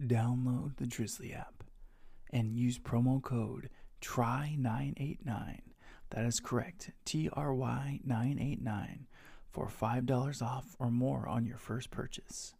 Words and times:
download 0.00 0.76
the 0.76 0.86
Drizly 0.86 1.36
app 1.36 1.64
and 2.30 2.56
use 2.56 2.78
promo 2.78 3.22
code 3.22 3.68
TRY989. 4.00 5.60
That 6.10 6.24
is 6.24 6.40
correct, 6.40 6.90
T 7.04 7.28
R 7.32 7.54
Y 7.54 8.00
989 8.04 9.06
for 9.50 9.68
$5 9.68 10.42
off 10.42 10.76
or 10.78 10.90
more 10.90 11.28
on 11.28 11.44
your 11.44 11.58
first 11.58 11.90
purchase. 11.90 12.54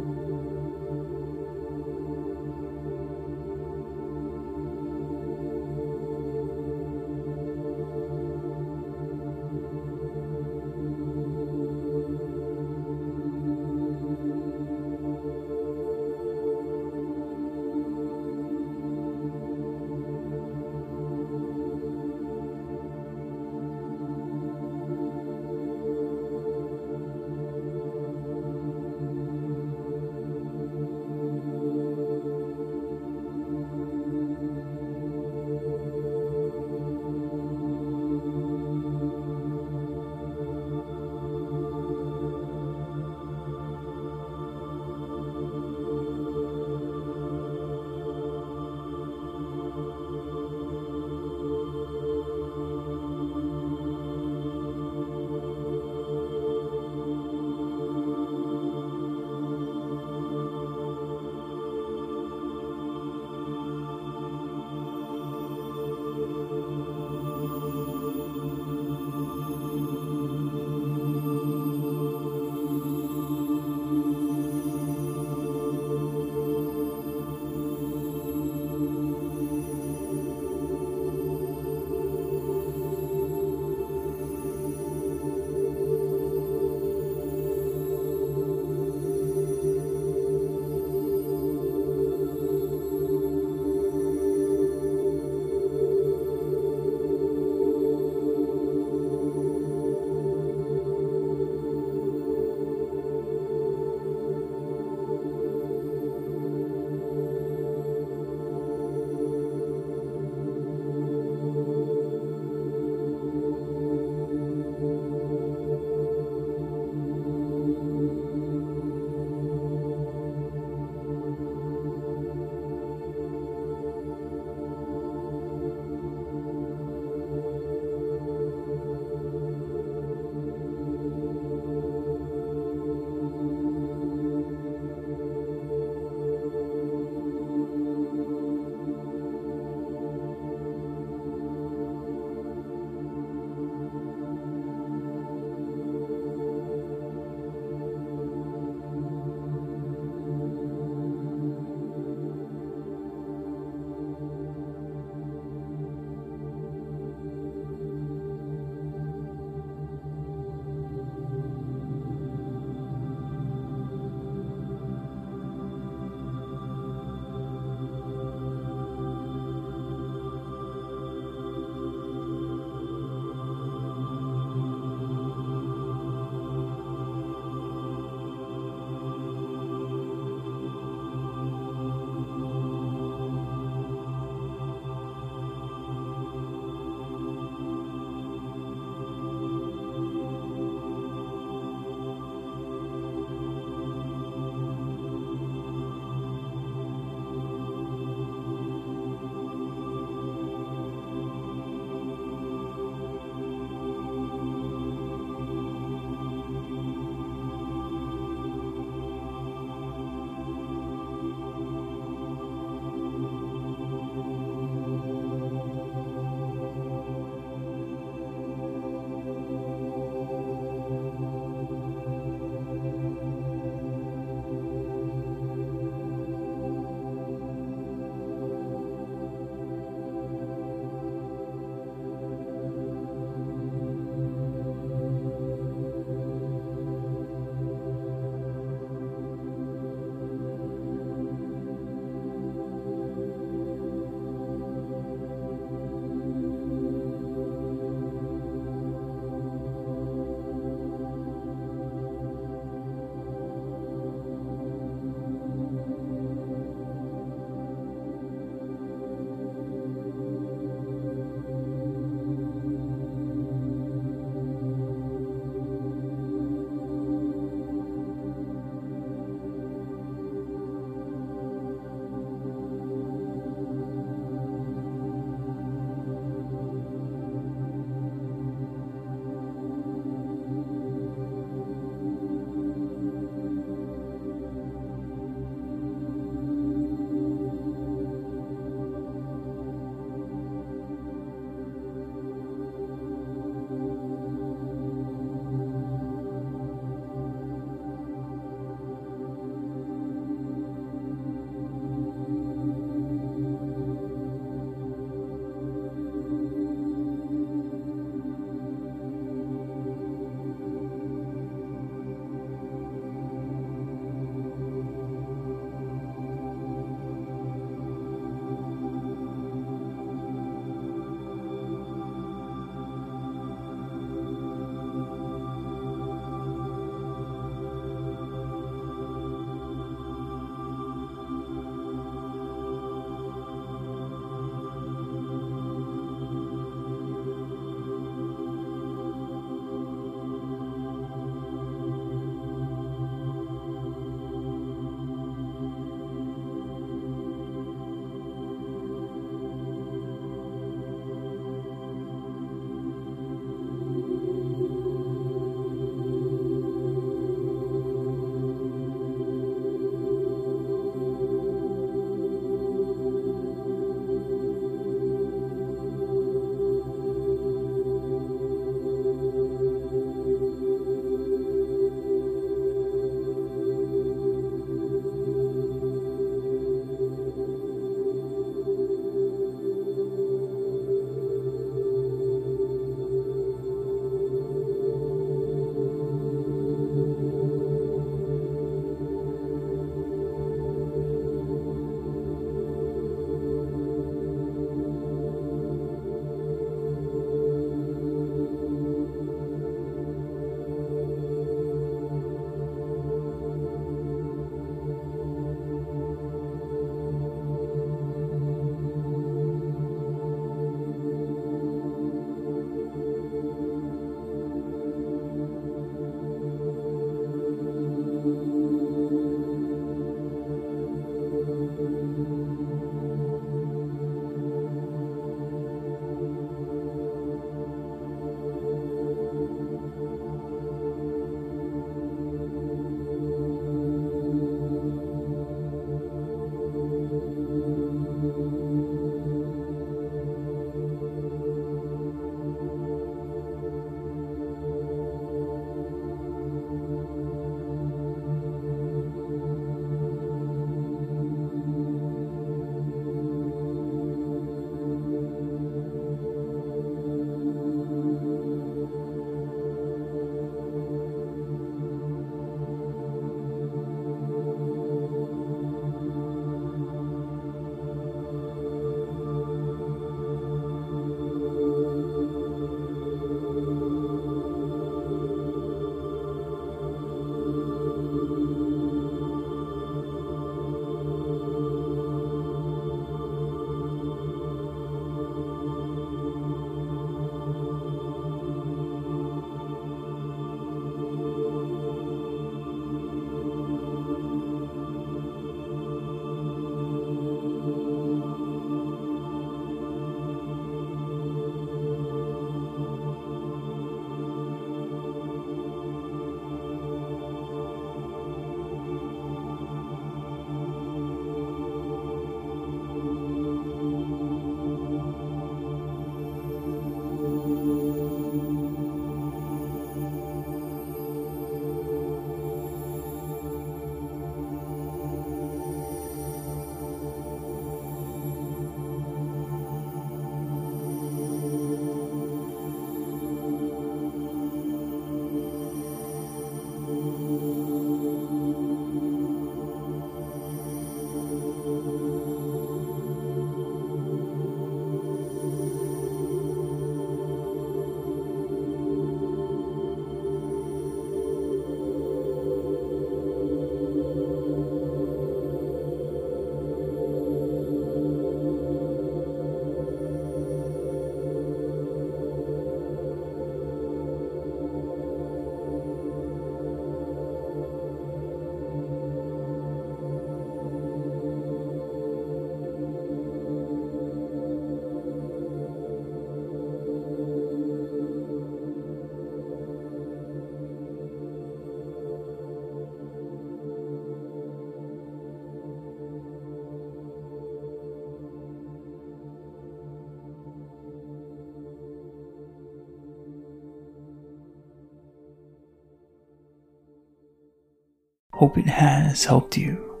Hope 598.42 598.58
it 598.58 598.66
has 598.66 599.24
helped 599.24 599.56
you 599.56 600.00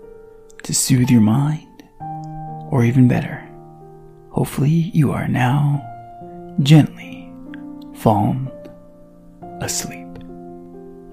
to 0.64 0.74
soothe 0.74 1.10
your 1.10 1.20
mind, 1.20 1.84
or 2.72 2.84
even 2.84 3.06
better, 3.06 3.48
hopefully 4.30 4.90
you 4.92 5.12
are 5.12 5.28
now 5.28 5.80
gently 6.58 7.32
fallen 7.94 8.50
asleep. 9.60 10.08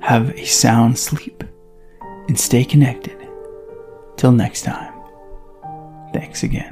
Have 0.01 0.31
a 0.31 0.43
sound 0.43 0.97
sleep 0.97 1.43
and 2.27 2.39
stay 2.39 2.65
connected. 2.65 3.30
Till 4.18 4.31
next 4.31 4.64
time, 4.64 4.99
thanks 6.11 6.41
again. 6.41 6.68